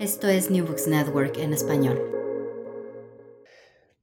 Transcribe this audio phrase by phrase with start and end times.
[0.00, 2.00] esto es New Books Network en español.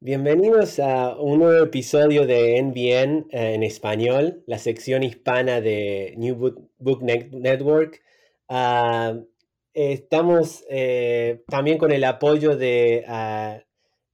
[0.02, 6.36] Bienvenidos a un nuevo episodio de NBN eh, en español, la sección hispana de New
[6.80, 8.02] Book, Network.
[8.50, 9.26] Uh,
[9.74, 13.64] estamos eh, también con el apoyo de uh,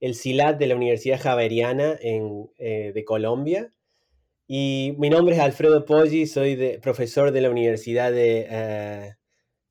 [0.00, 3.70] el CILAT de la Universidad Javeriana eh, de Colombia.
[4.46, 8.46] Y mi nombre es Alfredo Poggi, soy profesor de la Universidad de
[9.16, 9.21] uh,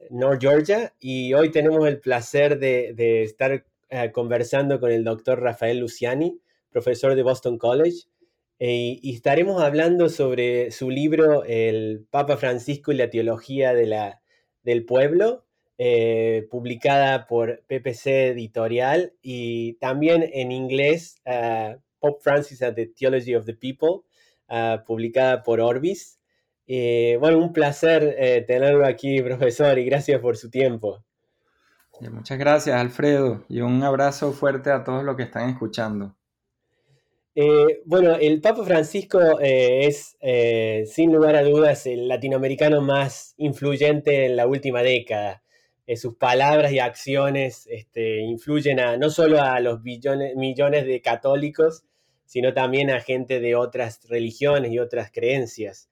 [0.09, 3.65] North Georgia y hoy tenemos el placer de, estar
[4.13, 8.07] conversando con el doctor Rafael Luciani, profesor de Boston College.
[8.57, 15.45] y estaremos hablando sobre su libro El Papa Francisco y la Teología del pueblo,
[15.77, 21.21] eh, publicada por PPC Editorial y también en inglés
[21.99, 24.03] Pope Francis and the Theology of the People,
[24.85, 26.20] publicada por Orbis.
[26.73, 31.03] Eh, bueno, un placer eh, tenerlo aquí, profesor, y gracias por su tiempo.
[31.99, 36.15] Muchas gracias, Alfredo, y un abrazo fuerte a todos los que están escuchando.
[37.35, 43.33] Eh, bueno, el Papa Francisco eh, es, eh, sin lugar a dudas, el latinoamericano más
[43.35, 45.43] influyente en la última década.
[45.97, 51.83] sus palabras y acciones este, influyen a, no solo a los billones, millones de católicos,
[52.23, 55.90] sino también a gente de otras religiones y otras creencias.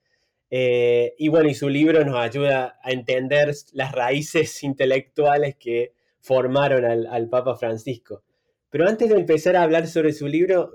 [0.51, 7.29] Y bueno, y su libro nos ayuda a entender las raíces intelectuales que formaron al
[7.29, 8.23] Papa Francisco.
[8.69, 10.73] Pero antes de empezar a hablar sobre su libro,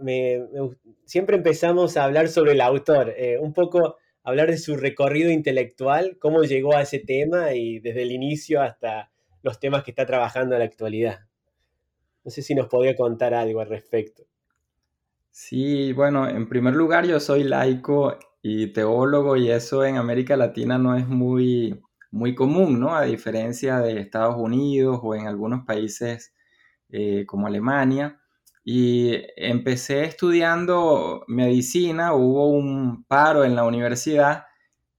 [1.05, 6.17] siempre empezamos a hablar sobre el autor, eh, un poco hablar de su recorrido intelectual,
[6.19, 9.11] cómo llegó a ese tema y desde el inicio hasta
[9.43, 11.21] los temas que está trabajando en la actualidad.
[12.25, 14.25] No sé si nos podría contar algo al respecto.
[15.31, 20.77] Sí, bueno, en primer lugar yo soy laico y teólogo y eso en América Latina
[20.77, 22.95] no es muy, muy común, ¿no?
[22.95, 26.35] A diferencia de Estados Unidos o en algunos países
[26.91, 28.21] eh, como Alemania.
[28.63, 34.45] Y empecé estudiando medicina, hubo un paro en la universidad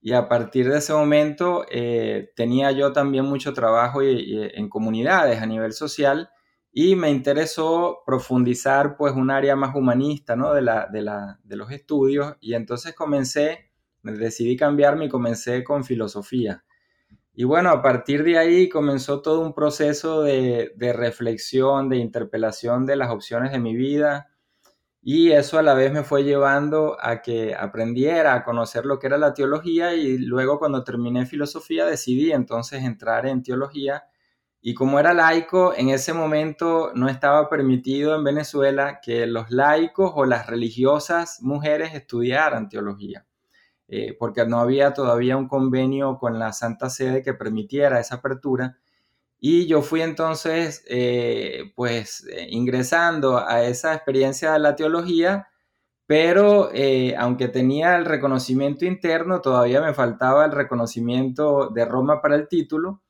[0.00, 5.46] y a partir de ese momento eh, tenía yo también mucho trabajo en comunidades a
[5.46, 6.30] nivel social
[6.78, 10.52] y me interesó profundizar pues un área más humanista ¿no?
[10.52, 13.70] de, la, de, la, de los estudios y entonces comencé,
[14.02, 16.64] decidí cambiarme y comencé con filosofía.
[17.32, 22.96] Y bueno, a partir de ahí comenzó todo un proceso de, reflexión, de interpelación de
[22.96, 24.28] las opciones de mi vida.
[25.00, 29.06] Y eso a la vez me fue llevando a que aprendiera a conocer lo que
[29.06, 34.04] era la teología y luego cuando terminé filosofía decidí entonces entrar en teología.
[34.68, 40.10] Y como era laico, en ese momento no estaba permitido en Venezuela que los laicos
[40.16, 43.24] o las religiosas mujeres estudiaran teología.
[43.86, 48.76] Eh, porque no había todavía un convenio con la Santa Sede que permitiera esa apertura.
[49.38, 55.46] Y yo fui entonces, eh, pues, eh, ingresando a esa experiencia de la teología,
[56.06, 56.70] pero
[57.18, 63.02] aunque tenía el reconocimiento interno, todavía me faltaba el reconocimiento de Roma para el título.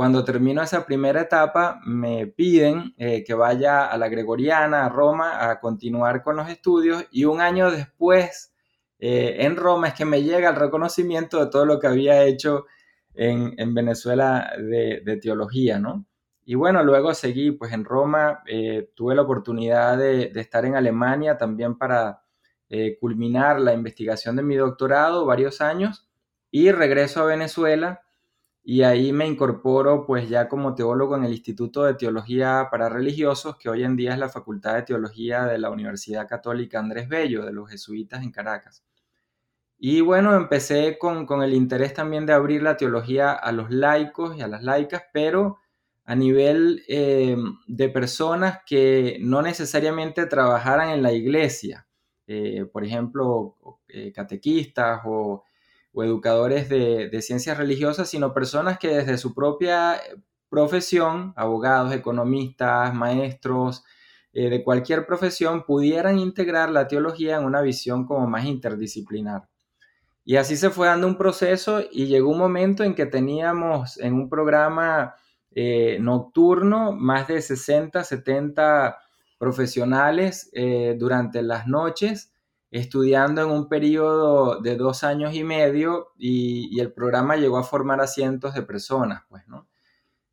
[0.00, 5.60] Cuando termino esa primera etapa, me piden que vaya a la Gregoriana, a Roma, a
[5.60, 8.54] continuar con los estudios y un año después
[8.98, 12.64] eh, en Roma es que me llega el reconocimiento de todo lo que había hecho
[13.12, 16.06] en, Venezuela de, teología, ¿no?
[16.46, 21.36] Y bueno, luego seguí, pues en Roma eh, tuve la oportunidad de, estar en Alemania
[21.36, 22.22] también para
[22.70, 26.08] eh, culminar la investigación de mi doctorado, varios años,
[26.50, 28.00] y regreso a Venezuela
[28.70, 33.56] y ahí me incorporo pues ya como teólogo en el Instituto de Teología para Religiosos,
[33.56, 37.44] que hoy en día es la Facultad de Teología de la Universidad Católica Andrés Bello,
[37.44, 38.84] de los jesuitas en Caracas.
[39.76, 44.40] Y bueno, empecé con, el interés también de abrir la teología a los laicos y
[44.40, 45.58] a las laicas, pero
[46.04, 51.88] a nivel eh, de personas que no necesariamente trabajaran en la iglesia,
[52.28, 53.56] eh, por ejemplo,
[53.88, 55.42] eh, catequistas o,
[55.94, 60.00] educadores de, de, ciencias religiosas, sino personas que desde su propia
[60.48, 63.84] profesión, abogados, economistas, maestros,
[64.32, 69.48] de cualquier profesión, pudieran integrar la teología en una visión como más interdisciplinar.
[70.24, 74.14] Y así se fue dando un proceso y llegó un momento en que teníamos en
[74.14, 75.14] un programa
[75.50, 78.98] eh, nocturno, más de 60, 70
[79.38, 82.32] profesionales eh, durante las noches,
[82.70, 88.00] estudiando en un periodo de dos años y medio y, el programa llegó a formar
[88.00, 89.68] a cientos de personas, pues, ¿no?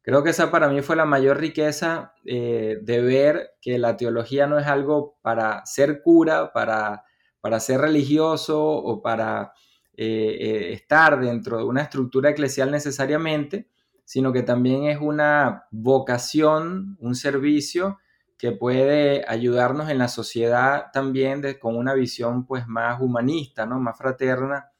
[0.02, 4.48] Creo que esa para mí fue la mayor riqueza eh, de ver que la teología
[4.48, 7.04] no es algo para ser cura, para,
[7.42, 9.52] para ser religioso o para
[9.98, 13.68] estar dentro de una estructura eclesial necesariamente,
[14.06, 17.98] sino que también es una vocación, un servicio
[18.38, 23.80] que puede ayudarnos en la sociedad también con una visión pues más humanista, ¿no?
[23.80, 24.72] más fraterna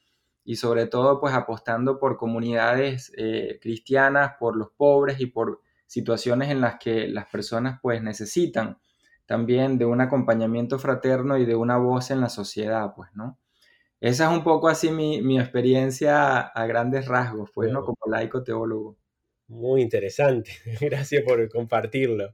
[0.44, 6.50] y sobre todo pues apostando por comunidades eh, cristianas, por los pobres y por situaciones
[6.52, 8.78] en las que las personas pues necesitan
[9.28, 13.38] también de un acompañamiento fraterno y de una voz en la sociedad, pues, ¿no?
[14.00, 17.84] Esa es un poco así mi, experiencia a grandes rasgos, pues, ¿no?
[17.84, 18.98] Como laico teólogo.
[19.48, 20.52] Muy interesante,
[20.82, 22.34] gracias por compartirlo.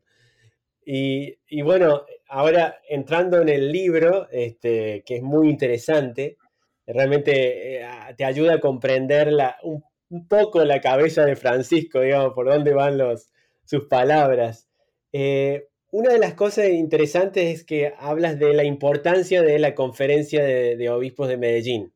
[0.86, 6.38] Y, bueno, ahora entrando en el libro, este, que es muy interesante,
[6.86, 7.88] realmente eh,
[8.18, 9.32] te ayuda a comprender
[9.64, 9.84] un,
[10.28, 13.32] poco la cabeza de Francisco, digamos, por dónde van los,
[13.64, 14.68] sus palabras.
[15.12, 20.44] Eh, una de las cosas interesantes es que hablas de la importancia de la conferencia
[20.44, 21.94] de, de obispos de Medellín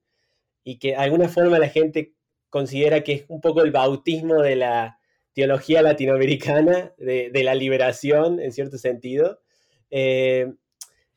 [0.64, 2.14] y que de alguna forma la gente
[2.50, 5.00] considera que es un poco el bautismo de la,
[5.38, 9.40] teología latinoamericana de, la liberación, en cierto sentido.
[9.92, 10.52] Eh,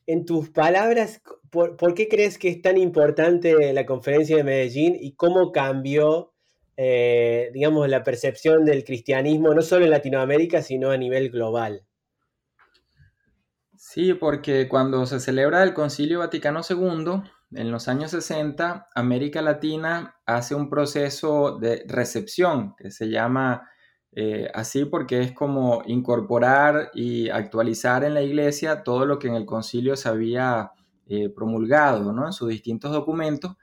[0.05, 5.15] en tus palabras, ¿por, qué crees que es tan importante la conferencia de Medellín y
[5.15, 6.33] cómo cambió,
[6.77, 11.87] eh, digamos, la percepción del cristianismo, no solo en Latinoamérica, sino a nivel global?
[13.75, 20.15] Sí, porque cuando se celebra el Concilio Vaticano II, en los años 60, América Latina
[20.27, 23.67] hace un proceso de recepción que se llama
[24.13, 29.35] eh, así porque es como incorporar y actualizar en la iglesia todo lo que en
[29.35, 30.71] el concilio se había
[31.07, 32.25] eh, promulgado ¿no?
[32.25, 33.55] en sus distintos documentos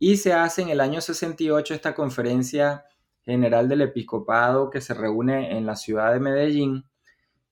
[0.00, 2.84] y se hace en el año 68 esta conferencia
[3.20, 6.84] general del episcopado que se reúne en la ciudad de Medellín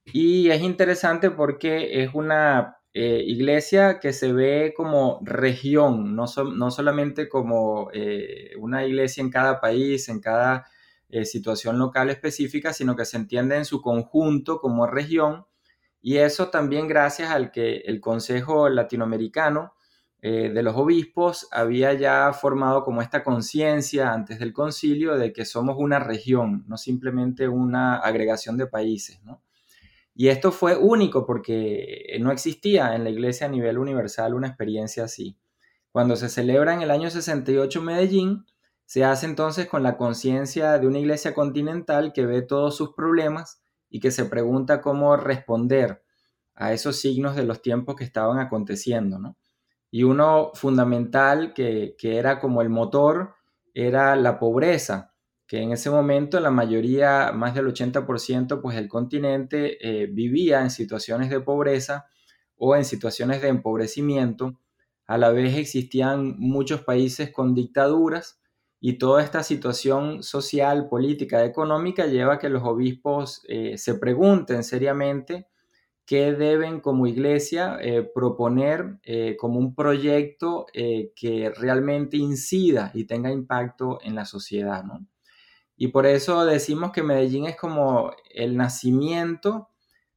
[0.05, 6.71] y es interesante porque es una eh, iglesia que se ve como región, no, no
[6.73, 7.91] solamente como
[8.59, 10.67] una iglesia en cada país, en cada
[11.11, 15.47] eh, situación local específica, sino que se entiende en su conjunto como región.
[16.01, 19.75] Y eso también gracias al que el Consejo Latinoamericano
[20.23, 25.45] eh, de los Obispos había ya formado como esta conciencia antes del concilio de que
[25.45, 29.21] somos una región, no simplemente una agregación de países.
[30.15, 35.05] Y esto fue único porque no existía en la iglesia a nivel universal una experiencia
[35.05, 35.39] así.
[35.91, 38.45] Cuando se celebra en el año 68 Medellín,
[38.91, 43.63] se hace entonces con la conciencia de una iglesia continental que ve todos sus problemas
[43.89, 46.03] y que se pregunta cómo responder
[46.57, 49.37] a esos signos de los tiempos que estaban aconteciendo, ¿no?
[49.93, 53.37] Y uno fundamental que, era como el motor
[53.75, 55.15] era la pobreza,
[55.47, 60.71] que en ese momento la mayoría, más del 80%, pues el continente eh, vivía en
[60.71, 62.07] situaciones de pobreza
[62.57, 64.59] o en situaciones de empobrecimiento.
[65.07, 68.40] A la vez existían muchos países con dictaduras
[68.81, 74.65] y toda esta situación social, política, económica lleva a que los obispos eh, se pregunten
[74.65, 75.49] seriamente
[76.07, 83.31] qué deben como iglesia eh, proponer eh, como un proyecto que realmente incida y tenga
[83.31, 84.83] impacto en la sociedad.
[85.77, 89.69] Y por eso decimos que Medellín es como el nacimiento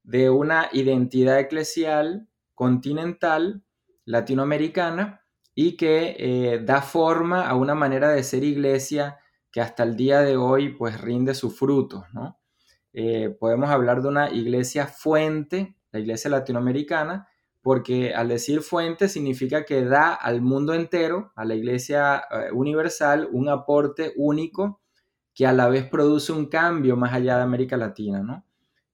[0.03, 3.63] de una identidad eclesial continental
[4.05, 5.22] latinoamericana
[5.55, 9.19] y que eh, da forma a una manera de ser iglesia
[9.51, 12.39] que hasta el día de hoy pues rinde sus frutos, ¿no?
[12.93, 17.27] Eh, podemos hablar de una iglesia fuente, la iglesia latinoamericana,
[17.61, 23.29] porque al decir fuente significa que da al mundo entero, a la iglesia eh, universal,
[23.31, 24.81] un aporte único
[25.33, 28.45] que a la vez produce un cambio más allá de América Latina, ¿no?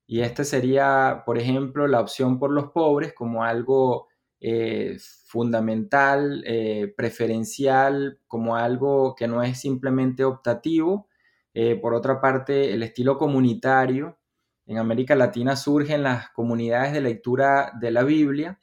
[0.05, 4.08] Y este sería, por ejemplo, la opción por los pobres como algo
[4.41, 11.10] eh, fundamental, eh, preferencial, como algo que no es simplemente optativo.
[11.53, 14.17] Eh, por otra parte, el estilo comunitario.
[14.65, 18.60] En América Latina surgen las comunidades de lectura de la Biblia,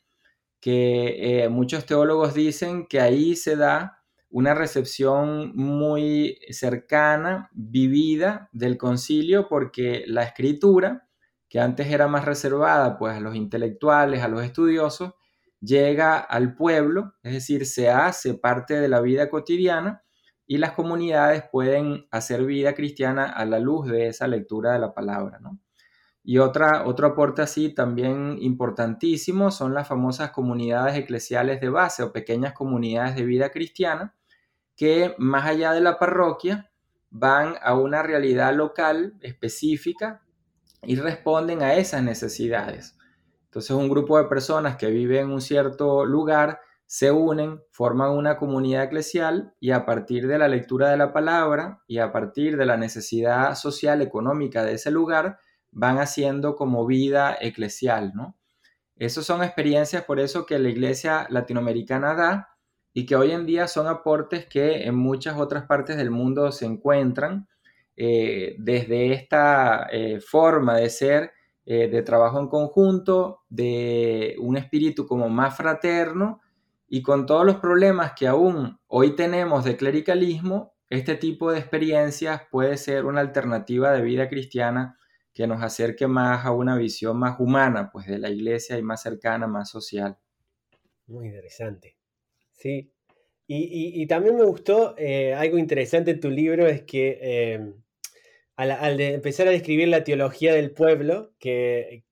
[0.61, 3.97] que muchos teólogos dicen que ahí se da
[4.31, 11.09] una recepción muy cercana, vivida del concilio, porque la escritura,
[11.49, 15.15] que antes era más reservada pues a los intelectuales, a los estudiosos,
[15.61, 20.03] llega al pueblo, es decir, se hace parte de la vida cotidiana
[20.47, 24.95] y las comunidades pueden hacer vida cristiana a la luz de esa lectura de la
[24.95, 25.59] palabra, ¿no?
[26.29, 32.13] Y otra, otro aporte así también importantísimo son las famosas comunidades eclesiales de base o
[32.13, 34.13] pequeñas comunidades de vida cristiana
[34.75, 36.71] que más allá de la parroquia
[37.11, 40.23] van a una realidad local específica
[40.83, 42.96] y responden a esas necesidades.
[43.57, 48.37] Entonces un grupo de personas que viven en un cierto lugar se unen, forman una
[48.37, 52.67] comunidad eclesial y a partir de la lectura de la palabra y a partir de
[52.67, 55.39] la necesidad social económica de ese lugar,
[55.71, 58.37] van haciendo como vida eclesial, ¿no?
[58.95, 62.51] Esas son experiencias por eso que la iglesia latinoamericana da
[62.93, 66.67] y que hoy en día son aportes que en muchas otras partes del mundo se
[66.67, 67.49] encuentran
[67.97, 71.33] eh, desde esta eh, forma de ser,
[71.69, 76.41] eh, de trabajo en conjunto, de un espíritu como más fraterno
[76.87, 82.43] y con todos los problemas que aún hoy tenemos de clericalismo, este tipo de experiencias
[82.53, 84.97] puede ser una alternativa de vida cristiana
[85.35, 89.03] que nos acerque más a una visión más humana, pues de la iglesia y más
[89.03, 90.17] cercana, más social.
[91.09, 91.97] Muy interesante.
[92.53, 92.93] Sí.
[93.49, 97.75] Y, también me gustó eh, algo interesante en tu libro, es que em,
[98.57, 102.05] al, empezar a describir la teología del pueblo, que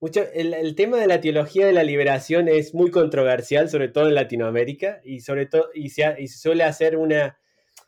[0.00, 4.16] mucho, el, tema de la teología de la liberación es muy controversial, sobre todo en
[4.16, 7.38] Latinoamérica, y sobre todo, y se, y suele hacer una,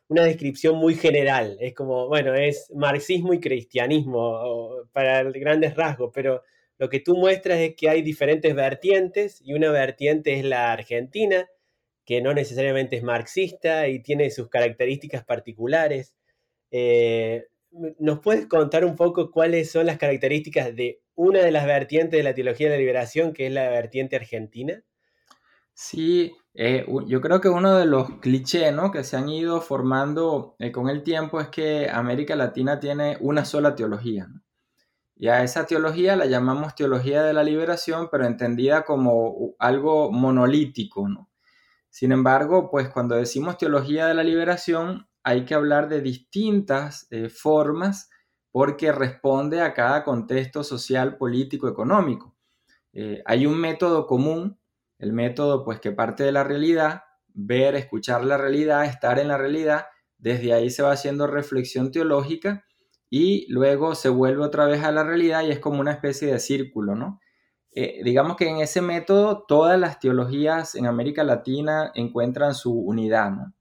[0.08, 1.56] una descripción muy general.
[1.60, 6.42] Es como, bueno, es marxismo y cristianismo para grandes rasgos, pero
[6.78, 11.48] lo que tú muestras es que hay diferentes vertientes y una vertiente es la argentina,
[12.04, 16.14] que no necesariamente es marxista y tiene sus características particulares.
[16.70, 17.46] Eh,
[17.98, 22.22] ¿Nos puedes contar un poco cuáles son las características de una de las vertientes de
[22.22, 24.82] la teología de la liberación, que es la vertiente argentina?
[25.72, 28.92] Sí, eh, yo creo que uno de los clichés ¿no?
[28.92, 33.44] que se han ido formando eh, con el tiempo es que América Latina tiene una
[33.44, 34.28] sola teología.
[35.16, 41.08] Y a esa teología la llamamos teología de la liberación, pero entendida como algo monolítico.
[41.08, 41.28] ¿no?
[41.90, 47.28] Sin embargo, pues cuando decimos teología de la liberación, hay que hablar de distintas eh,
[47.30, 48.10] formas
[48.52, 52.36] porque responde a cada contexto social, político, económico.
[52.92, 54.60] Eh, hay un método común,
[54.98, 59.38] el método pues que parte de la realidad, ver, escuchar la realidad, estar en la
[59.38, 59.86] realidad,
[60.18, 62.64] desde ahí se va haciendo reflexión teológica
[63.10, 66.38] y luego se vuelve otra vez a la realidad y es como una especie de
[66.38, 67.20] círculo, ¿no?
[67.72, 73.32] Eh, digamos que en ese método todas las teologías en América Latina encuentran su unidad,
[73.32, 73.54] ¿no?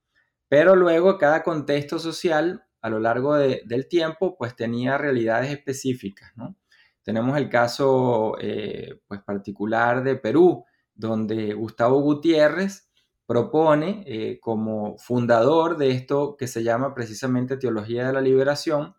[0.54, 6.32] Pero luego cada contexto social a lo largo del tiempo pues tenía realidades específicas.
[7.02, 12.88] Tenemos el caso eh, pues particular de Perú, donde Gustavo Gutiérrez
[13.26, 18.94] propone eh, como fundador de esto que se llama precisamente teología de la liberación,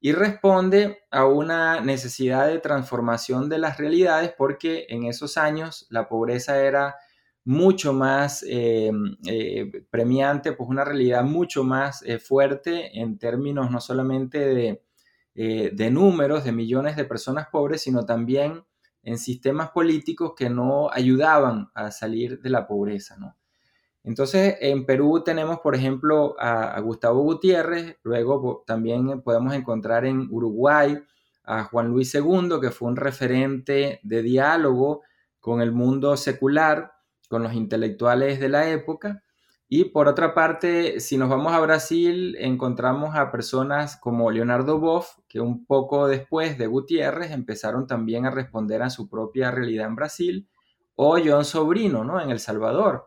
[0.00, 6.08] y responde a una necesidad de transformación de las realidades porque en esos años la
[6.08, 6.96] pobreza era
[7.48, 8.92] mucho más eh,
[9.26, 14.82] eh, premiante, pues una realidad mucho más eh, fuerte en términos no solamente de,
[15.72, 18.64] de, números, de millones de personas pobres, sino también
[19.02, 23.34] en sistemas políticos que no ayudaban a salir de la pobreza, ¿no?
[24.04, 31.02] Entonces, en Perú tenemos, por ejemplo, a, Gustavo Gutiérrez, luego también podemos encontrar en Uruguay
[31.44, 35.00] a Juan Luis II, que fue un referente de diálogo
[35.40, 36.97] con el mundo secular,
[37.28, 39.22] con los intelectuales de la época.
[39.68, 45.18] Y por otra parte, si nos vamos a Brasil, encontramos a personas como Leonardo Boff,
[45.28, 49.96] que un poco después de Gutiérrez empezaron también a responder a su propia realidad en
[49.96, 50.48] Brasil,
[50.94, 52.20] o John Sobrino, ¿no?
[52.20, 53.04] En El Salvador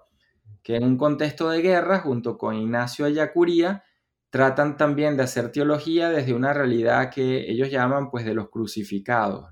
[0.63, 3.83] que en un contexto de guerra, junto con Ignacio Ayacuría,
[4.29, 9.51] tratan también de hacer teología desde una realidad que ellos llaman pues de los crucificados.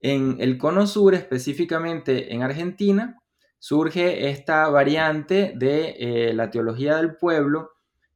[0.00, 3.20] En el cono sur, específicamente en Argentina,
[3.58, 7.72] surge esta variante de eh, la teología del pueblo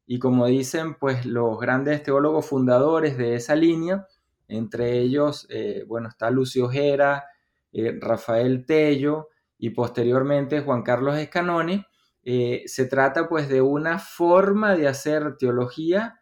[0.07, 4.07] y como dicen pues los grandes teólogos fundadores de esa línea,
[4.49, 7.25] entre ellos, eh, bueno, está Lucio Gera,
[7.73, 11.87] eh, Rafael Tello, y posteriormente Juan Carlos Escanone,
[12.25, 16.21] eh, se trata pues de una forma de hacer teología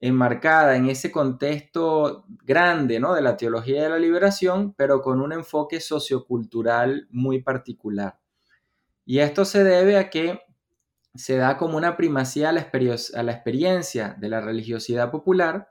[0.00, 3.14] enmarcada en ese contexto grande ¿no?
[3.14, 8.18] de la teología de la liberación, pero con un enfoque sociocultural muy particular.
[9.06, 10.40] Y esto se debe a que
[11.14, 15.70] se da como una primacía a la, experiencia de la religiosidad popular,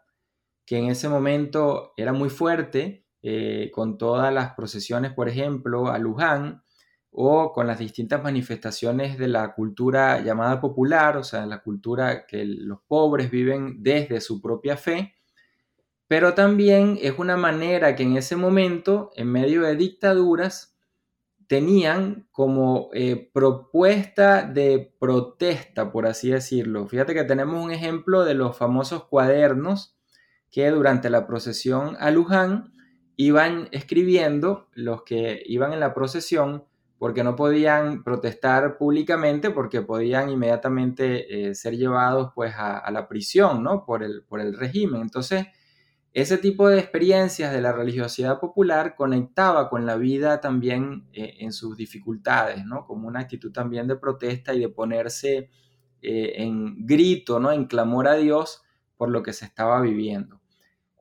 [0.66, 6.00] que en ese momento era muy fuerte, eh, con todas las procesiones, por ejemplo, a
[6.00, 6.64] Luján,
[7.12, 12.46] o con las distintas manifestaciones de la cultura llamada popular, o sea, la cultura que
[12.46, 15.16] los pobres viven desde su propia fe,
[16.08, 20.75] pero también es una manera que en ese momento, en medio de dictaduras,
[21.48, 26.88] tenían como eh, propuesta de protesta, por así decirlo.
[26.88, 29.96] Fíjate que tenemos un ejemplo de los famosos cuadernos
[30.52, 32.74] que durante la procesión a Luján
[33.18, 36.66] iban escribiendo los que iban en la procesión
[36.98, 43.64] porque no podían protestar públicamente porque podían inmediatamente eh, ser llevados pues a, la prisión,
[43.64, 43.86] ¿no?
[43.86, 45.02] Por el, por el régimen.
[45.02, 45.46] Entonces,
[46.16, 51.52] ese tipo de experiencias de la religiosidad popular conectaba con la vida también eh, en
[51.52, 52.86] sus dificultades, ¿no?
[52.86, 55.50] Como una actitud también de protesta y de ponerse
[56.02, 57.52] eh, en grito, ¿no?
[57.52, 58.64] En clamor a Dios
[58.96, 60.40] por lo que se estaba viviendo.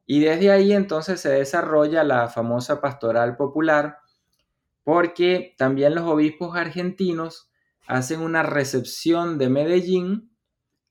[0.04, 3.99] Y desde ahí entonces se desarrolla la famosa pastoral popular,
[4.83, 7.52] porque también los obispos argentinos
[7.87, 10.33] hacen una recepción de Medellín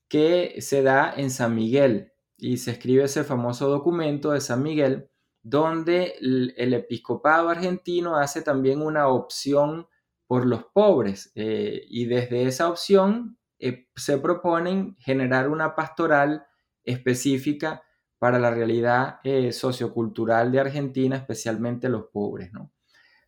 [0.07, 5.09] que se da en San Miguel y se escribe ese famoso documento de San Miguel
[5.43, 9.87] donde el, episcopado argentino hace también una opción
[10.25, 16.45] por los pobres eh, y desde esa opción eh, se proponen generar una pastoral
[16.83, 17.83] específica
[18.19, 22.71] para la realidad eh, sociocultural de Argentina, especialmente los pobres, ¿no?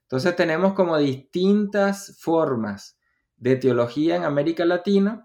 [0.03, 2.97] Entonces tenemos como distintas formas
[3.35, 5.24] de teología en América Latina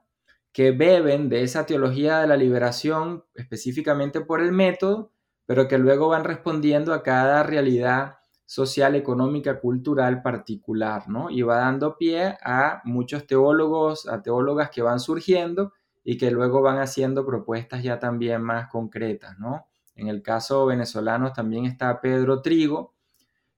[0.52, 5.12] que beben de esa teología de la liberación específicamente por el método,
[5.46, 8.16] pero que luego van respondiendo a cada realidad
[8.46, 11.30] social, económica, cultural particular, ¿no?
[11.30, 16.60] Y va dando pie a muchos teólogos, a teólogas que van surgiendo y que luego
[16.60, 19.68] van haciendo propuestas ya también más concretas, ¿no?
[19.94, 22.94] En el caso venezolano también está Pedro Trigo,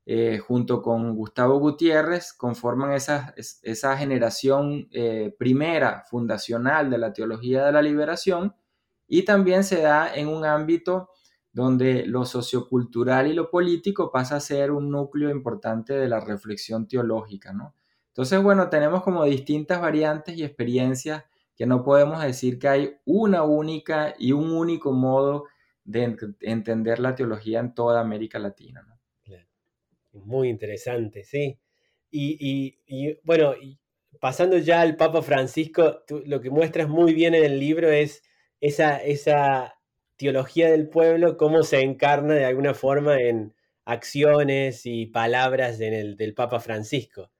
[0.04, 7.64] eh, junto con Gustavo Gutiérrez, conforman esa, esa generación eh, primera fundacional de la teología
[7.66, 8.54] de la liberación
[9.06, 11.10] y también se da en un ámbito
[11.52, 16.88] donde lo sociocultural y lo político pasa a ser un núcleo importante de la reflexión
[16.88, 17.74] teológica, ¿no?
[18.08, 23.42] Entonces, bueno, tenemos como distintas variantes y experiencias que no podemos decir que hay una
[23.42, 25.44] única y un único modo
[25.84, 28.91] de entender la teología en toda América Latina.
[30.12, 31.58] Muy interesante, sí.
[32.10, 33.54] Y, bueno,
[34.20, 38.22] pasando ya al Papa Francisco, lo que muestras muy bien en el libro es
[38.60, 39.74] esa,
[40.16, 46.16] teología del pueblo, cómo se encarna de alguna forma en acciones y palabras en el,
[46.16, 47.32] del Papa Francisco.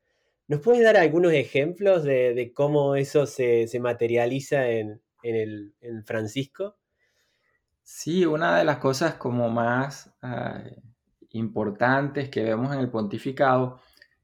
[0.49, 6.77] ¿Nos puedes dar algunos ejemplos de, cómo eso se, materializa en, el, Francisco?
[7.85, 10.65] Sí, una de las cosas como más ah,
[11.33, 13.81] importantes que vemos en el pontificado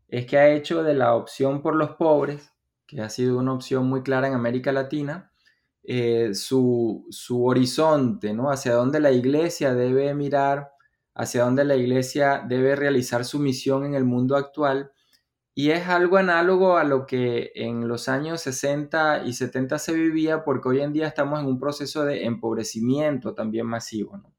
[0.09, 2.53] es que ha hecho de la opción por los pobres,
[2.87, 5.33] que ha sido una opción muy clara en América Latina,
[5.85, 8.51] eh, su, su, horizonte, ¿no?
[8.51, 10.73] Hacia dónde la iglesia debe mirar,
[11.15, 14.93] hacia dónde la iglesia debe realizar su misión en el mundo actual.
[15.55, 20.45] Y es algo análogo a lo que en los años 60 y 70 se vivía,
[20.45, 24.38] porque hoy en día estamos en un proceso de empobrecimiento también masivo, ¿no?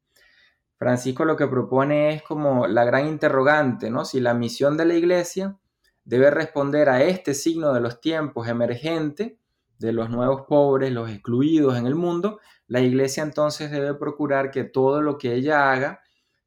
[0.80, 4.06] Francisco lo que propone es como la gran interrogante, ¿no?
[4.06, 5.58] Si la misión de la iglesia
[6.04, 9.38] debe responder a este signo de los tiempos emergente,
[9.78, 14.64] de los nuevos pobres, los excluidos en el mundo, la iglesia entonces debe procurar que
[14.64, 16.00] todo lo que ella haga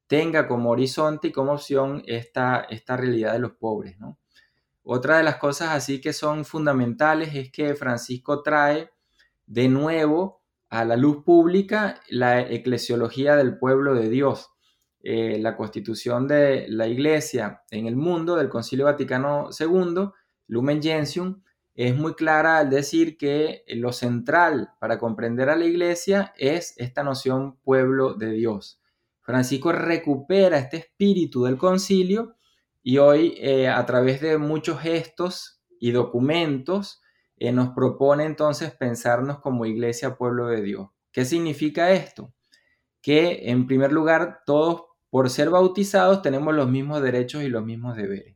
[0.07, 3.97] tenga como horizonte y como opción esta, esta realidad de los pobres.
[4.81, 8.89] Otra de las cosas así que son fundamentales es que Francisco trae
[9.45, 10.42] de nuevo
[10.73, 14.49] a la luz pública la eclesiología del pueblo de Dios.
[15.03, 20.09] Eh, la constitución de la iglesia en el mundo del Concilio Vaticano II,
[20.47, 21.43] Lumen Gentium,
[21.75, 27.03] es muy clara al decir que lo central para comprender a la iglesia es esta
[27.03, 28.81] noción pueblo de Dios.
[29.21, 32.35] Francisco recupera este espíritu del concilio
[32.81, 37.02] y hoy eh, a través de muchos gestos y documentos
[37.37, 40.89] eh, nos propone entonces pensarnos como iglesia pueblo de Dios.
[41.11, 42.33] ¿Qué significa esto?
[43.01, 47.95] Que en primer lugar todos por ser bautizados tenemos los mismos derechos y los mismos
[47.95, 48.35] deberes.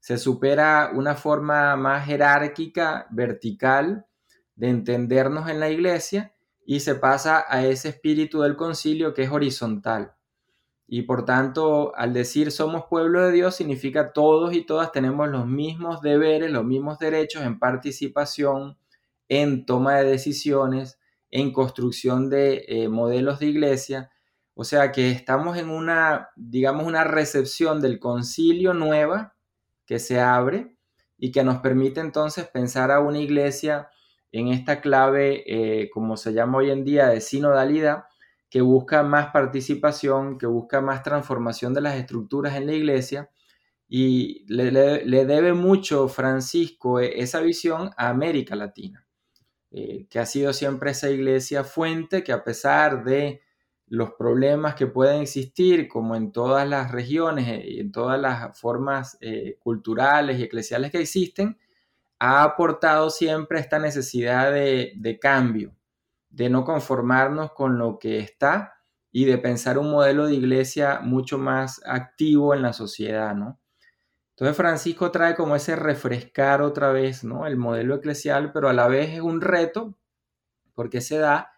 [0.00, 4.06] Se supera una forma más jerárquica, vertical,
[4.54, 9.30] de entendernos en la iglesia y se pasa a ese espíritu del concilio que es
[9.30, 10.15] horizontal.
[10.88, 15.46] Y por tanto, al decir somos pueblo de Dios, significa todos y todas tenemos los
[15.46, 18.78] mismos deberes, los mismos derechos en participación,
[19.28, 24.10] en toma de decisiones, en construcción de eh, modelos de iglesia.
[24.54, 29.34] O sea que estamos en una, digamos, una recepción del concilio nueva
[29.86, 30.76] que se abre
[31.18, 33.88] y que nos permite entonces pensar a una iglesia
[34.32, 38.04] en esta clave, eh, como se llama hoy en día, de sinodalidad,
[38.48, 43.30] que busca más participación, que busca más transformación de las estructuras en la iglesia.
[43.88, 44.70] Y le,
[45.26, 49.06] debe mucho Francisco eh, esa visión a América Latina,
[49.70, 53.42] eh, que ha sido siempre esa iglesia fuente que a pesar de
[53.88, 58.58] los problemas que pueden existir, como en todas las regiones eh, y en todas las
[58.58, 59.18] formas
[59.60, 61.56] culturales y eclesiales que existen,
[62.18, 65.75] ha aportado siempre esta necesidad de, de cambio,
[66.36, 68.74] de no conformarnos con lo que está
[69.10, 73.58] y de pensar un modelo de iglesia mucho más activo en la sociedad, ¿no?
[74.30, 77.46] Entonces Francisco trae como ese refrescar otra vez, ¿no?
[77.46, 79.96] El modelo eclesial, pero a la vez es un reto
[80.74, 81.52] porque se da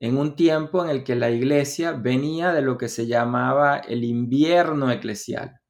[0.00, 4.02] en un tiempo en el que la iglesia venía de lo que se llamaba el
[4.02, 5.60] invierno eclesial.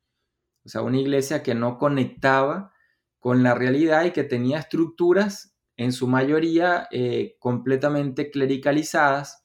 [0.64, 2.72] O sea, una iglesia que no conectaba
[3.18, 5.51] con la realidad y que tenía estructuras
[5.82, 9.44] en su mayoría eh, completamente clericalizadas,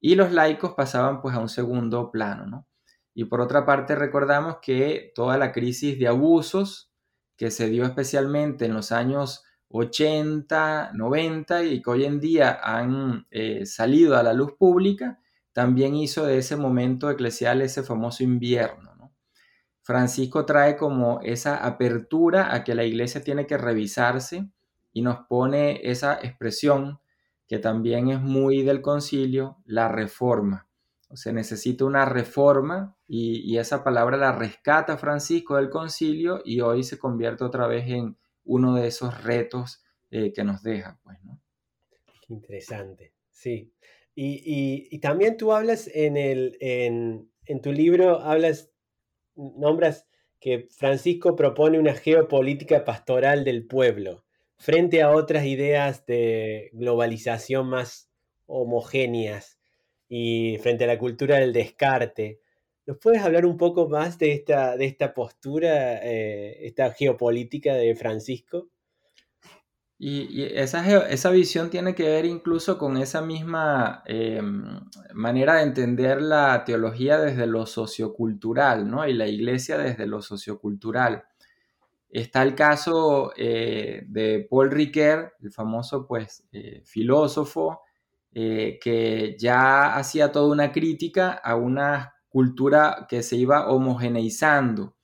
[0.00, 2.66] y los laicos pasaban pues a un segundo plano, ¿no?
[3.14, 6.92] Y por otra parte recordamos que toda la crisis de abusos
[7.36, 13.26] que se dio especialmente en los años 80, 90 y que hoy en día han
[13.30, 15.18] eh, salido a la luz pública,
[15.52, 18.94] también hizo de ese momento eclesial ese famoso invierno.
[18.96, 19.14] ¿no?
[19.82, 24.50] Francisco trae como esa apertura a que la iglesia tiene que revisarse,
[24.92, 27.00] y nos pone esa expresión
[27.48, 30.68] que también es muy del concilio, la reforma.
[31.10, 36.82] O sea, necesita una reforma y, esa palabra la rescata Francisco del concilio y hoy
[36.82, 40.98] se convierte otra vez en uno de esos retos eh, que nos deja.
[41.04, 41.38] Pues, ¿no?
[42.28, 43.74] interesante, sí.
[44.14, 48.70] Y, también tú hablas en, el, en, en tu libro, hablas,
[49.34, 50.06] nombras
[50.40, 54.21] que Francisco propone una geopolítica pastoral del pueblo
[54.62, 58.08] frente a otras ideas de globalización más
[58.46, 59.58] homogéneas
[60.08, 62.38] y frente a la cultura del descarte.
[62.86, 67.96] ¿Nos puedes hablar un poco más de esta, de esta postura, eh, esta geopolítica de
[67.96, 68.68] Francisco?
[69.98, 74.80] Y, esa, esa, visión tiene que ver incluso con esa misma em,
[75.12, 79.08] manera de entender la teología desde lo sociocultural, ¿no?
[79.08, 81.24] Y la iglesia desde lo sociocultural.
[82.12, 87.80] Está el caso eh, de Paul Ricoeur, el famoso pues, eh, filósofo,
[88.34, 94.94] eh, que ya hacía toda una crítica a una cultura que se iba homogeneizando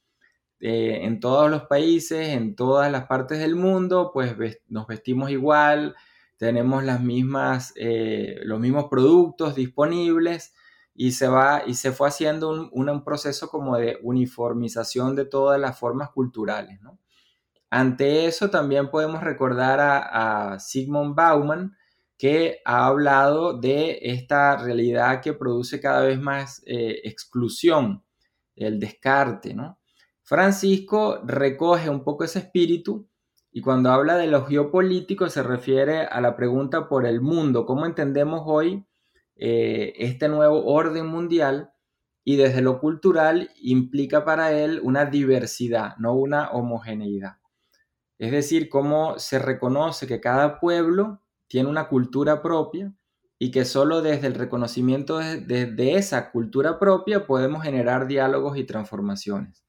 [0.61, 4.35] en todos los países, en todas las partes del mundo, pues
[4.66, 5.94] nos vestimos igual,
[6.37, 7.73] tenemos las mismas,
[8.42, 10.53] los mismos productos disponibles
[11.01, 15.79] y se, va, y se fue haciendo un, proceso como de uniformización de todas las
[15.79, 16.81] formas culturales.
[17.71, 21.77] Ante eso también podemos recordar a, Sigmund Bauman,
[22.19, 28.03] que ha hablado de esta realidad que produce cada vez más eh, exclusión,
[28.57, 29.55] el descarte.
[30.25, 33.09] Francisco recoge un poco ese espíritu
[33.53, 37.87] y cuando habla de lo geopolítico se refiere a la pregunta por el mundo, cómo
[37.87, 38.88] entendemos hoy
[39.38, 41.72] eh, este nuevo orden mundial
[42.24, 47.38] y desde lo cultural implica para él una diversidad, no una homogeneidad.
[48.18, 52.92] Es decir, cómo se reconoce que cada pueblo tiene una cultura propia
[53.38, 59.64] y que solo desde el reconocimiento de, esa cultura propia podemos generar diálogos y transformaciones.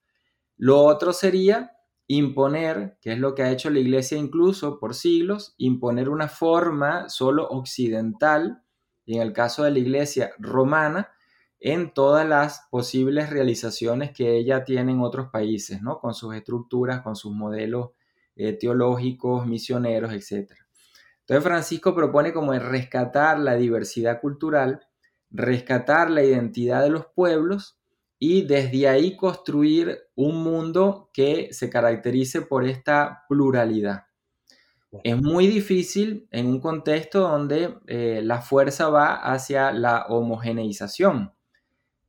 [0.57, 1.71] Lo otro sería
[2.07, 7.07] imponer, que es lo que ha hecho la Iglesia incluso por siglos, imponer una forma
[7.07, 8.63] solo occidental
[9.09, 11.09] y en el caso de la iglesia romana,
[11.59, 15.99] en todas las posibles realizaciones que ella tiene en otros países, ¿no?
[15.99, 17.89] Con sus estructuras, con sus modelos
[18.35, 20.51] eh, teológicos, misioneros, etc.
[21.21, 24.85] Entonces Francisco propone como rescatar la diversidad cultural,
[25.31, 27.79] rescatar la identidad de los pueblos
[28.19, 34.03] y desde ahí construir un mundo que se caracterice por esta pluralidad.
[35.03, 41.31] Es muy difícil en un contexto donde eh, la fuerza va hacia la homogeneización.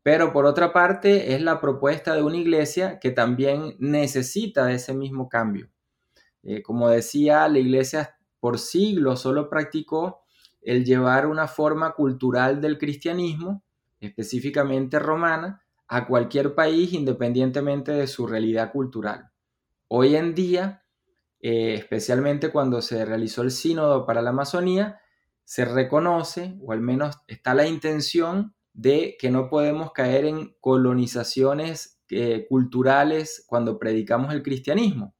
[0.02, 5.28] Pero por otra parte es la propuesta de una iglesia que también necesita ese mismo
[5.28, 5.68] cambio.
[6.42, 10.22] Eh, como decía, la iglesia por siglos solo practicó
[10.62, 13.62] el llevar una forma cultural del cristianismo,
[14.00, 19.30] específicamente romana, a cualquier país independientemente de su realidad cultural.
[19.88, 20.79] Hoy en día
[21.40, 25.00] eh, especialmente cuando se realizó el sínodo para la Amazonía,
[25.44, 32.00] se reconoce, o al menos está la intención, de que no podemos caer en colonizaciones
[32.10, 35.14] eh, culturales cuando predicamos el cristianismo.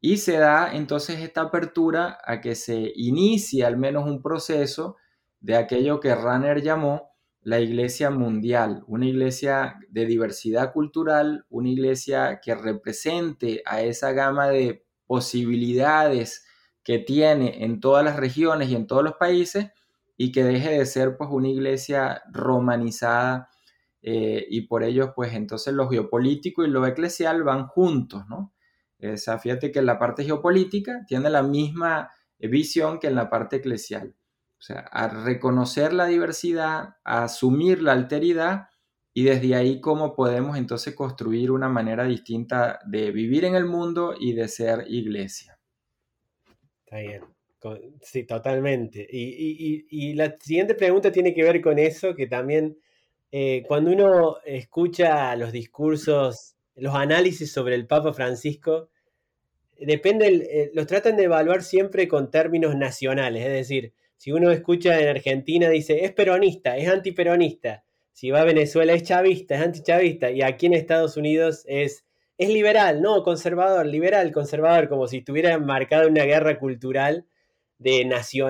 [0.00, 4.96] Y se da entonces esta apertura a que se inicie al menos un proceso
[5.40, 12.40] de aquello que Runner llamó la iglesia mundial, una iglesia de diversidad cultural, una iglesia
[12.42, 16.46] que represente a esa gama de posibilidades
[16.82, 19.70] que tiene en todas las regiones y en todos los países
[20.16, 23.50] y que deje de ser pues una iglesia romanizada
[24.00, 28.54] eh, y por ello pues entonces lo geopolítico y lo eclesial van juntos, ¿no?
[29.02, 33.56] O sea, fíjate que la parte geopolítica tiene la misma visión que en la parte
[33.56, 34.14] eclesial.
[34.58, 38.68] O sea, a reconocer la diversidad, a asumir la alteridad
[39.14, 44.14] y desde ahí cómo podemos entonces construir una manera distinta de vivir en el mundo
[44.18, 45.58] y de ser iglesia.
[46.84, 47.22] Está bien.
[48.00, 49.06] Sí, totalmente.
[49.08, 52.76] Y, la siguiente pregunta tiene que ver con eso, que también
[53.30, 58.90] eh, cuando uno escucha los discursos, los análisis sobre el Papa Francisco,
[59.78, 65.00] depende, eh, los tratan de evaluar siempre con términos nacionales, es decir, si uno escucha
[65.00, 70.30] en Argentina dice es peronista, es antiperonista, si va a Venezuela es chavista, es antichavista,
[70.30, 72.04] y aquí en Estados Unidos es,
[72.38, 77.26] es liberal, no, conservador, liberal, conservador, como si estuviera marcada una guerra cultural
[77.78, 78.08] de,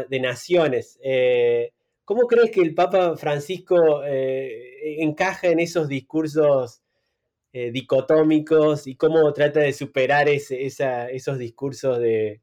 [0.08, 0.98] de naciones.
[1.02, 1.72] Eh,
[2.04, 6.82] ¿Cómo crees que el Papa Francisco eh, encaja en esos discursos
[7.52, 12.42] eh, dicotómicos y cómo trata de superar esos discursos de,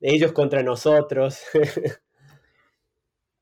[0.00, 1.40] ellos contra nosotros?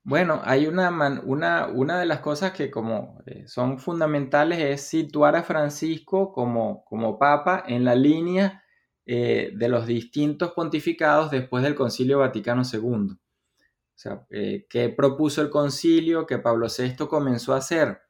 [0.07, 0.91] Bueno, hay una,
[1.25, 7.19] una, una, de las cosas que como son fundamentales es situar a Francisco como, como
[7.19, 8.63] papa en la línea
[9.07, 13.13] eh, de los distintos pontificados después del Concilio Vaticano II.
[13.13, 18.03] O sea, eh, ¿qué propuso el concilio que Pablo VI comenzó a hacer?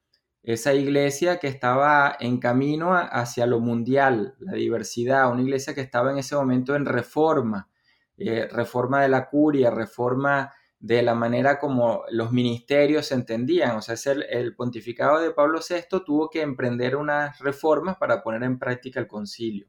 [0.43, 6.11] Esa iglesia que estaba en camino hacia lo mundial, la diversidad, una iglesia que estaba
[6.11, 7.71] en ese momento en reforma,
[8.17, 10.53] eh, reforma de la curia, reforma
[10.85, 13.75] de la manera como los ministerios se entendían.
[13.77, 13.97] O sea,
[14.29, 19.07] el, pontificado de Pablo VI tuvo que emprender unas reformas para poner en práctica el
[19.07, 19.67] concilio.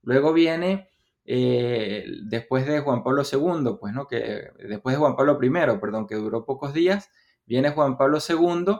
[0.00, 0.88] Luego viene,
[1.26, 4.06] eh, después de Juan Pablo II, pues, ¿no?
[4.06, 7.10] Que, después de Juan Pablo I, perdón, que duró pocos días,
[7.44, 8.74] viene Juan Pablo II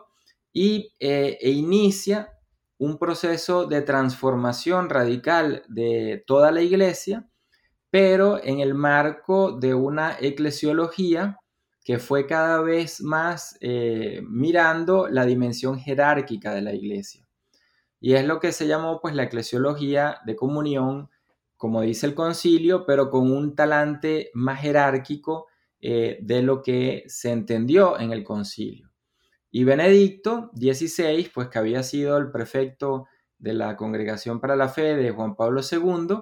[0.54, 2.32] y, eh, e inicia
[2.78, 7.28] un proceso de transformación radical de toda la iglesia,
[7.90, 11.38] pero en el marco de una eclesiología
[11.88, 17.26] que fue cada vez más eh, mirando la dimensión jerárquica de la iglesia.
[17.98, 21.08] Y es lo que se llamó pues la eclesiología de comunión,
[21.56, 25.46] como dice el concilio, pero con un talante más jerárquico
[25.80, 28.90] eh, de lo que se entendió en el concilio.
[29.50, 33.06] Y Benedicto XVI, pues que había sido el prefecto
[33.38, 36.18] de la Congregación para la Fe de Juan Pablo II,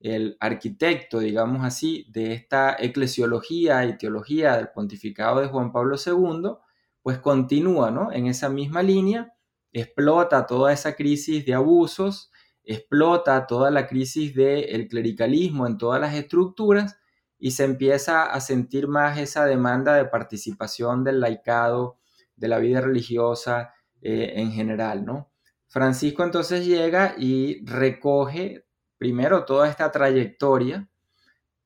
[0.00, 6.56] el arquitecto, digamos así, de esta eclesiología y teología del pontificado de Juan Pablo II,
[7.02, 8.10] pues continúa ¿no?
[8.12, 9.34] en esa misma línea
[9.72, 12.30] explota toda esa crisis de abusos,
[12.64, 16.98] explota toda la crisis del clericalismo en todas las estructuras
[17.38, 21.98] y se empieza a sentir más esa demanda de participación del laicado,
[22.36, 25.30] de la vida religiosa eh, en general, ¿no?
[25.68, 28.66] Francisco entonces llega y recoge
[29.00, 30.86] primero toda esta trayectoria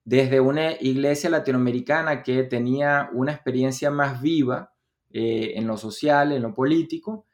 [0.05, 4.73] desde una iglesia latinoamericana que tenía una experiencia más viva
[5.11, 7.27] eh, en lo social, en lo político,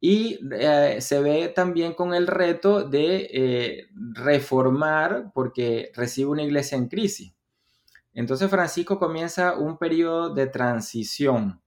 [0.00, 6.78] y eh, se ve también con el reto de eh, reformar porque recibe una iglesia
[6.78, 7.34] en crisis.
[8.14, 11.60] Entonces Francisco comienza un periodo de transición.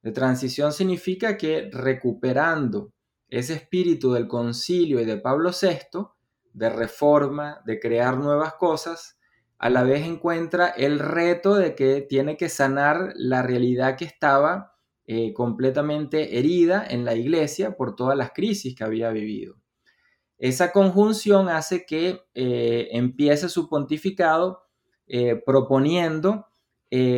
[0.00, 2.94] De transición significa que recuperando
[3.28, 6.13] ese espíritu del concilio y de Pablo VI,
[6.54, 9.18] de reforma, de crear nuevas cosas,
[9.58, 14.74] a la vez encuentra el reto de que tiene que sanar la realidad que estaba
[15.06, 19.56] eh, completamente herida en la iglesia por todas las crisis que había vivido.
[20.38, 24.62] Esa conjunción hace que eh, empiece su pontificado
[25.06, 26.46] eh, proponiendo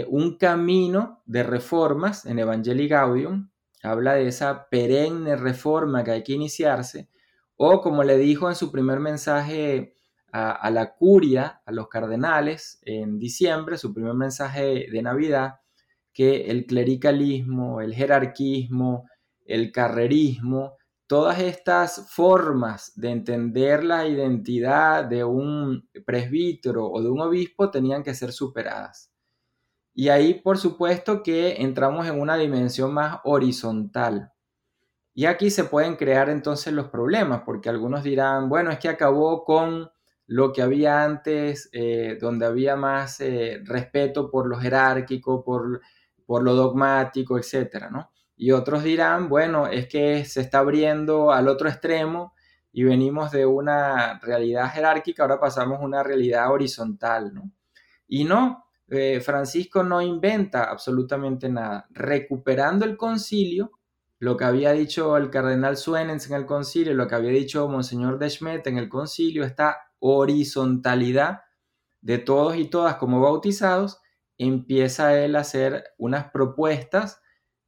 [0.08, 3.50] un camino de reformas en Evangelii Gaudium,
[3.82, 7.10] habla de esa perenne reforma que hay que iniciarse,
[7.56, 9.94] o como le dijo en su primer mensaje
[10.32, 15.60] a la curia, a los cardenales, en diciembre, su primer mensaje de Navidad,
[16.12, 19.08] que el clericalismo, el jerarquismo,
[19.46, 27.20] el carrerismo, todas estas formas de entender la identidad de un presbítero o de un
[27.20, 29.12] obispo tenían que ser superadas.
[29.94, 34.32] Y ahí, por supuesto, que entramos en una dimensión más horizontal.
[35.18, 39.44] Y aquí se pueden crear entonces los problemas, porque algunos dirán, bueno, es que acabó
[39.44, 39.90] con
[40.26, 45.80] lo que había antes, eh, donde había más eh, respeto por lo jerárquico, por,
[46.26, 48.10] por lo dogmático, etcétera, ¿no?
[48.36, 52.34] Y otros dirán, bueno, es que se está abriendo al otro extremo
[52.70, 57.50] y venimos de una realidad jerárquica, ahora pasamos a una realidad horizontal, ¿no?
[58.06, 61.86] Y no, eh, Francisco no inventa absolutamente nada.
[61.88, 63.72] Recuperando el concilio,
[64.18, 68.18] lo que había dicho el cardenal Suenens en el concilio, lo que había dicho Monseñor
[68.18, 71.40] de Schmidt en el concilio, esta horizontalidad
[72.00, 74.00] de todos y todas como bautizados,
[74.38, 77.20] empieza él a hacer unas propuestas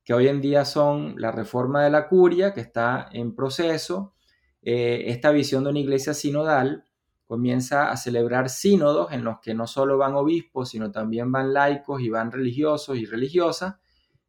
[0.04, 4.14] que hoy en día son la reforma de la curia, que está en proceso,
[4.62, 6.84] eh, esta visión de una iglesia sinodal,
[7.26, 12.00] comienza a celebrar sínodos en los que no solo van obispos, sino también van laicos
[12.00, 13.74] y van religiosos y religiosas,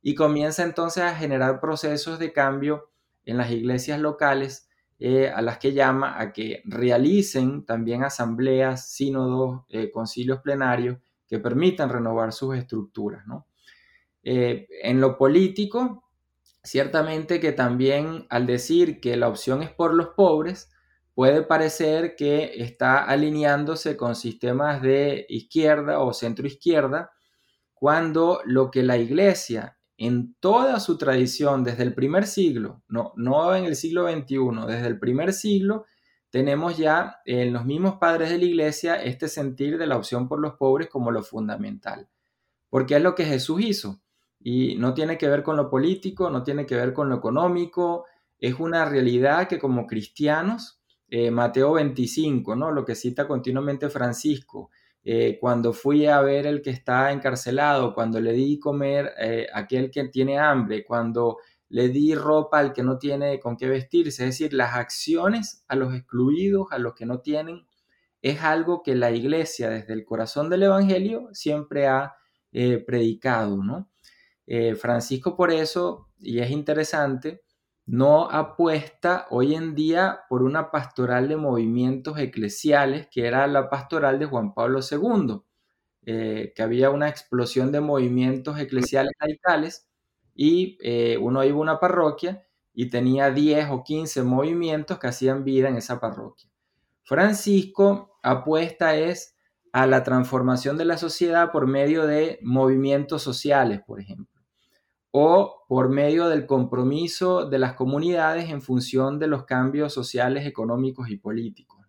[0.02, 2.90] y comienza entonces a generar procesos de cambio
[3.26, 4.70] en las iglesias locales
[5.02, 11.40] eh, a las que llama a que realicen también asambleas, sínodos, eh, concilios plenarios que
[11.40, 13.24] permitan renovar sus estructuras.
[14.24, 16.04] Eh, en lo político,
[16.64, 20.70] ciertamente que también al decir que la opción es por los pobres,
[21.14, 27.12] puede parecer que está alineándose con sistemas de izquierda o centro izquierda,
[27.74, 33.54] cuando lo que la iglesia en toda su tradición desde el primer siglo, no, no
[33.54, 35.86] en el siglo XXI, desde el primer siglo,
[36.30, 40.40] tenemos ya en los mismos padres de la iglesia este sentir de la opción por
[40.40, 42.08] los pobres como lo fundamental,
[42.70, 44.00] porque es lo que Jesús hizo
[44.40, 48.06] y no tiene que ver con lo político, no tiene que ver con lo económico,
[48.38, 52.72] es una realidad que como cristianos, eh, Mateo 25, ¿no?
[52.72, 54.70] lo que cita continuamente Francisco,
[55.12, 59.62] eh, cuando fui a ver el que está encarcelado, cuando le di comer eh, a
[59.62, 64.24] aquel que tiene hambre, cuando le di ropa al que no tiene con qué vestirse,
[64.24, 67.66] es decir, las acciones a los excluidos, a los que no tienen,
[68.22, 72.14] es algo que la iglesia desde el corazón del Evangelio siempre ha
[72.52, 73.90] eh, predicado, ¿no?
[74.80, 77.42] Francisco por eso, y es interesante,
[77.90, 84.20] no apuesta hoy en día por una pastoral de movimientos eclesiales, que era la pastoral
[84.20, 85.42] de Juan Pablo II,
[86.06, 89.90] eh, que había una explosión de movimientos eclesiales laicales
[90.36, 95.44] y eh, uno iba a una parroquia y tenía 10 o 15 movimientos que hacían
[95.44, 96.48] vida en esa parroquia.
[97.02, 99.36] Francisco apuesta es
[99.74, 104.39] a la transformación de la sociedad por medio de movimientos sociales, por ejemplo
[105.12, 111.10] o por medio del compromiso de las comunidades en función de los cambios sociales, económicos
[111.10, 111.80] y políticos.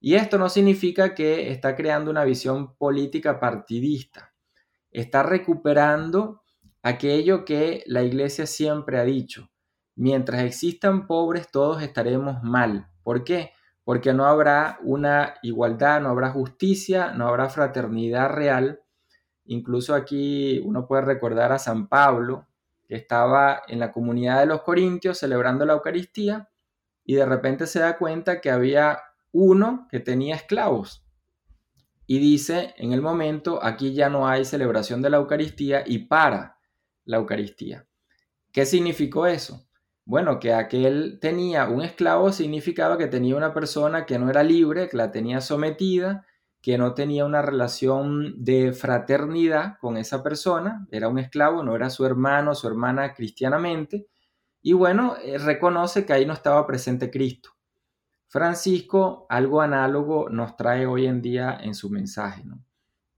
[0.00, 4.34] Y esto no significa que está creando una visión política partidista,
[4.90, 6.42] está recuperando
[6.82, 9.50] aquello que la iglesia siempre ha dicho.
[9.96, 12.90] Mientras existan pobres, todos estaremos mal.
[13.02, 13.52] ¿Por qué?
[13.82, 18.83] Porque no habrá una igualdad, no habrá justicia, no habrá fraternidad real
[19.46, 22.46] Incluso aquí uno puede recordar a San Pablo,
[22.86, 26.50] que estaba en la comunidad de los Corintios celebrando la Eucaristía
[27.04, 29.00] y de repente se da cuenta que había
[29.32, 31.04] uno que tenía esclavos.
[32.06, 36.58] Y dice, en el momento, aquí ya no hay celebración de la Eucaristía y para
[37.04, 37.86] la Eucaristía.
[38.52, 39.66] ¿Qué significó eso?
[40.04, 44.88] Bueno, que aquel tenía un esclavo significaba que tenía una persona que no era libre,
[44.88, 46.26] que la tenía sometida,
[46.64, 51.90] que no tenía una relación de fraternidad con esa persona, era un esclavo, no era
[51.90, 54.08] su hermano, su hermana cristianamente,
[54.62, 57.50] y bueno, eh, reconoce que ahí no estaba presente Cristo.
[58.28, 62.44] Francisco, algo análogo, nos trae hoy en día en su mensaje.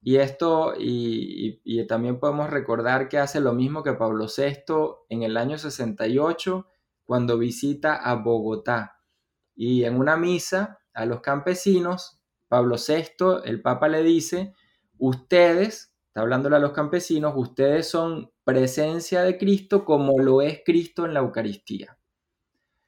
[0.00, 5.22] Y esto, y, y, también podemos recordar que hace lo mismo que Pablo VI en
[5.22, 6.66] el año 68,
[7.04, 9.04] cuando visita a Bogotá.
[9.54, 12.15] Y en una misa a los campesinos
[12.48, 14.54] Pablo VI, el Papa le dice,
[14.98, 21.04] ustedes, está hablándole a los campesinos, ustedes son presencia de Cristo como lo es Cristo
[21.04, 21.98] en la Eucaristía.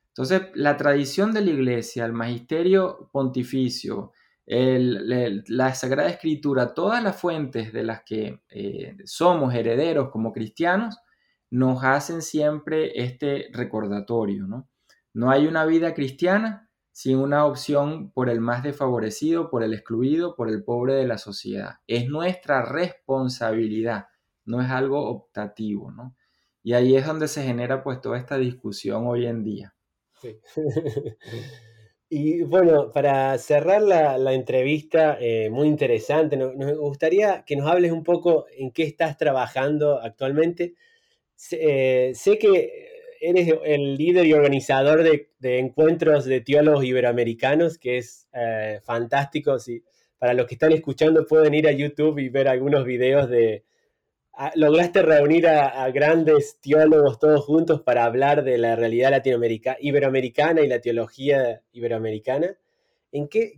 [0.09, 4.13] Entonces, la tradición de la Iglesia, el magisterio pontificio,
[4.47, 10.99] la Sagrada Escritura, todas las fuentes de las que eh, somos herederos como cristianos,
[11.51, 14.47] nos hacen siempre este recordatorio.
[14.47, 14.69] ¿no?
[15.15, 16.68] no hay una vida cristiana
[16.99, 21.17] sin una opción por el más desfavorecido, por el excluido, por el pobre de la
[21.17, 21.77] sociedad.
[21.87, 24.07] Es nuestra responsabilidad,
[24.45, 26.17] no es algo optativo, ¿no?
[26.61, 29.77] Y ahí es donde se genera pues toda esta discusión hoy en día.
[32.11, 38.03] y bueno, para cerrar la, entrevista, eh, muy interesante, nos, gustaría que nos hables un
[38.03, 40.75] poco en qué estás trabajando actualmente.
[41.37, 42.89] sé eh, que
[43.21, 49.57] eres el líder y organizador de, encuentros de teólogos iberoamericanos, que es eh, fantástico.
[50.19, 53.65] para los que están escuchando pueden ir a YouTube y ver algunos videos de...
[54.55, 60.69] lograste reunir a, grandes teólogos todos juntos para hablar de la realidad latinoamericana, iberoamericana y
[60.69, 62.57] la teología iberoamericana.
[63.11, 63.55] ¿En qué,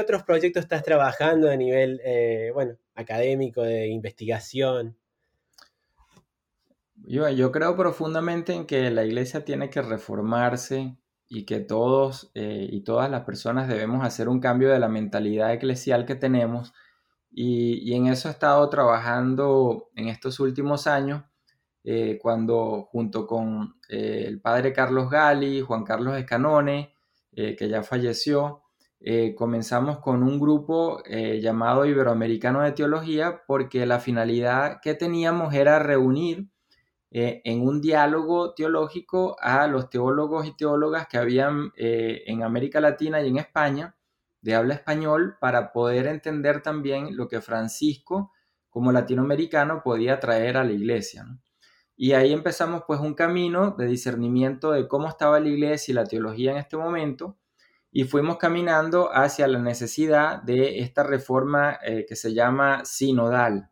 [0.00, 4.96] otros proyectos estás trabajando a nivel eh, bueno, académico, de investigación?
[7.06, 10.96] Yo, creo profundamente en que la iglesia tiene que reformarse
[11.28, 15.52] y que todos eh, y todas las personas debemos hacer un cambio de la mentalidad
[15.52, 16.72] eclesial que tenemos.
[17.30, 21.24] Y, en eso he estado trabajando en estos últimos años,
[21.84, 26.94] eh, cuando junto con eh, el padre Carlos Gali, Juan Carlos Escanone,
[27.32, 28.64] que ya falleció,
[29.36, 36.50] comenzamos con un grupo llamado Iberoamericano de Teología, porque la finalidad que teníamos era reunir
[37.12, 42.80] eh, en un diálogo teológico a los teólogos y teólogas que habían eh, en América
[42.80, 43.96] Latina y en España
[44.40, 48.32] de habla español para poder entender también lo que Francisco
[48.68, 51.26] como latinoamericano podía traer a la iglesia.
[51.96, 56.04] Y ahí empezamos pues un camino de discernimiento de cómo estaba la iglesia y la
[56.06, 57.36] teología en este momento
[57.90, 63.70] y fuimos caminando hacia la necesidad de esta reforma eh, que se llama sinodal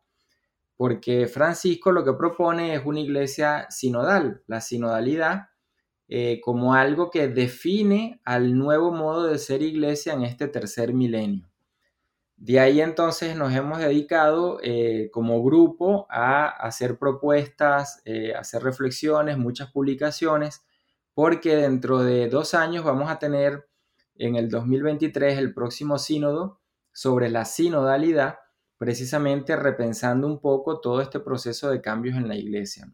[0.79, 5.49] porque Francisco lo que propone es una iglesia sinodal, la sinodalidad,
[6.07, 11.51] eh, como algo que define al nuevo modo de ser iglesia en este tercer milenio.
[12.37, 19.37] De ahí entonces nos hemos dedicado eh, como grupo a hacer propuestas, eh, hacer reflexiones,
[19.37, 20.63] muchas publicaciones,
[21.13, 23.67] porque dentro de dos años vamos a tener
[24.15, 26.61] en el 2023 el próximo sínodo
[26.93, 28.37] sobre la sinodalidad
[28.79, 32.89] precisamente repensando un poco todo este proceso de cambios en la iglesia.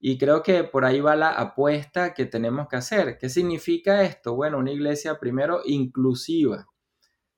[0.00, 3.18] Y creo que por ahí va la apuesta que tenemos que hacer.
[3.18, 4.34] ¿Qué significa esto?
[4.34, 6.66] Bueno, una iglesia primero inclusiva,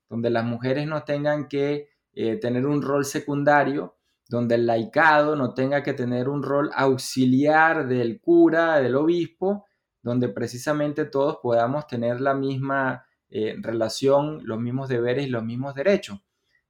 [0.09, 3.97] donde las mujeres no tengan que eh, tener un rol secundario,
[4.29, 9.67] donde el laicado no tenga que tener un rol auxiliar del cura, del obispo,
[10.01, 15.75] donde precisamente todos podamos tener la misma eh, relación, los mismos deberes y los mismos
[15.75, 16.21] derechos.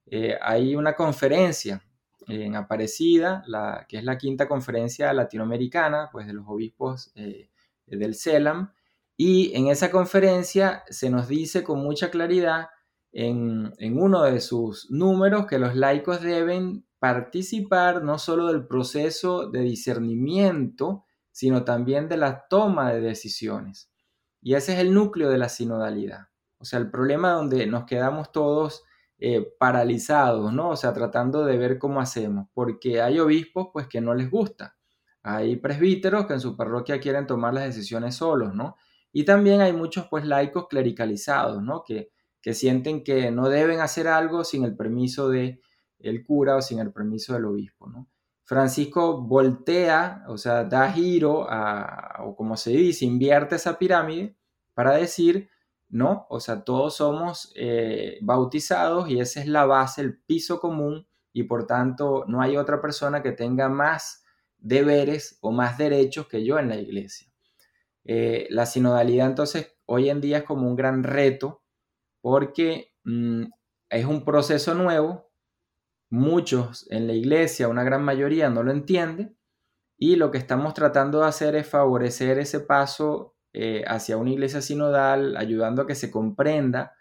[0.05, 1.81] Eh, hay una conferencia
[2.27, 7.49] en Aparecida, la, que es la quinta conferencia latinoamericana, pues de los obispos eh,
[7.85, 8.73] del CELAM,
[9.17, 12.67] y en esa conferencia se nos dice con mucha claridad
[13.11, 19.49] en, en uno de sus números que los laicos deben participar no solo del proceso
[19.49, 23.91] de discernimiento, sino también de la toma de decisiones.
[24.41, 26.27] Y ese es el núcleo de la sinodalidad.
[26.57, 28.83] O sea, el problema donde nos quedamos todos
[29.17, 30.69] eh, paralizados, ¿no?
[30.69, 34.75] O sea, tratando de ver cómo hacemos, porque hay obispos pues que no les gusta,
[35.23, 38.75] hay presbíteros que en su parroquia quieren tomar las decisiones solos, ¿no?
[39.11, 41.83] Y también hay muchos pues laicos clericalizados, ¿no?
[41.83, 42.11] Que,
[42.41, 45.61] que sienten que no deben hacer algo sin el permiso de
[45.99, 47.89] el cura o sin el permiso del obispo.
[48.43, 54.37] Francisco voltea, o sea, da giro a, o como se dice, invierte esa pirámide
[54.75, 55.49] para decir
[55.89, 56.25] ¿no?
[56.29, 61.43] O sea, todos somos eh, bautizados y esa es la base, el piso común y
[61.43, 64.23] por tanto no hay otra persona que tenga más
[64.57, 67.31] deberes o más derechos que yo en la iglesia.
[68.03, 71.63] Eh, la sinodalidad entonces hoy en día es como un gran reto
[72.21, 73.43] porque mm,
[73.89, 75.29] es un proceso nuevo,
[76.09, 79.35] muchos en la iglesia, una gran mayoría no lo entiende
[79.97, 84.61] y lo que estamos tratando de hacer es favorecer ese paso eh, hacia una iglesia
[84.61, 86.93] sinodal, ayudando a que se comprenda,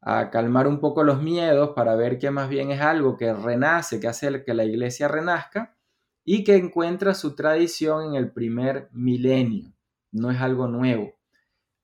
[0.00, 4.00] a calmar un poco los miedos para ver que más bien es algo que renace,
[4.00, 5.76] que hace que la iglesia renazca
[6.24, 9.72] y que encuentra su tradición en el primer milenio,
[10.10, 11.14] no es algo nuevo.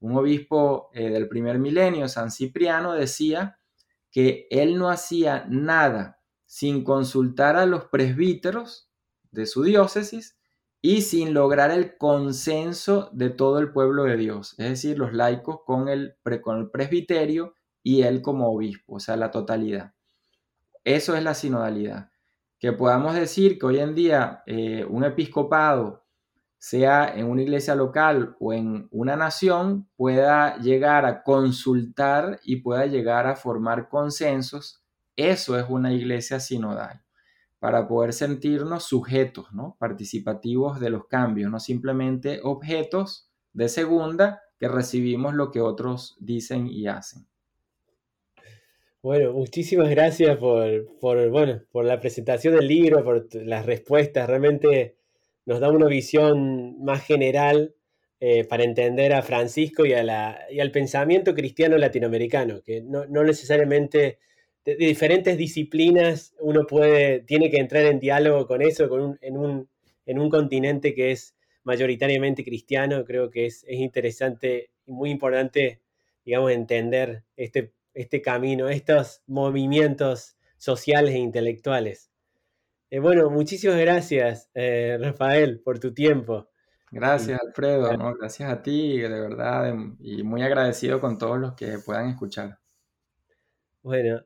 [0.01, 3.61] Un obispo eh, del primer milenio, San Cipriano, decía
[4.11, 8.91] que él no hacía nada sin consultar a los presbíteros
[9.31, 10.38] de su diócesis
[10.81, 15.61] y sin lograr el consenso de todo el pueblo de Dios, es decir, los laicos
[15.65, 19.95] con el, con el presbiterio y él como obispo, o sea, la totalidad.
[20.85, 22.11] Eso es la sinodalidad.
[22.59, 26.05] Que podamos decir que hoy en día eh, un episcopado,
[26.61, 32.87] sea en una iglesia local o en una nación, pueda llegar a consultar y pueda
[32.87, 34.83] llegar a formar consensos,
[35.15, 37.03] eso es una iglesia sinodal
[37.59, 39.77] para poder sentirnos sujetos, ¿no?
[39.79, 46.69] participativos de los cambios, no simplemente objetos de segunda que recibimos lo que otros dicen
[46.69, 47.27] y hacen.
[49.01, 54.29] Bueno, muchísimas gracias por, bueno, por la presentación del libro, por las respuestas.
[54.29, 54.97] Realmente
[55.47, 57.75] nos da una visión más general
[58.21, 64.19] eh, para entender a Francisco y, al pensamiento cristiano latinoamericano, que no, necesariamente
[64.77, 70.31] de, diferentes disciplinas uno puede, tiene que entrar en diálogo con eso, con en, un,
[70.31, 75.81] continente que es mayoritariamente cristiano, creo que es, interesante y muy importante,
[76.25, 82.11] digamos, entender este, este camino, estos movimientos sociales e intelectuales.
[82.91, 86.49] Eh, bueno, muchísimas gracias, eh, Rafael, por tu tiempo.
[86.91, 87.91] Gracias, Alfredo.
[88.19, 92.59] Gracias a ti, de verdad, em, y muy agradecido con todos los que puedan escuchar.
[93.83, 94.23] Bueno,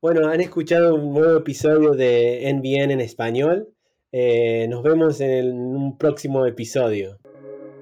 [0.00, 3.68] bueno, han escuchado un nuevo episodio de NBN en español.
[4.12, 7.18] Eh, nos vemos en un próximo episodio.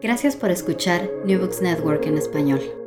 [0.01, 2.78] Gracias por escuchar New Books Network en español.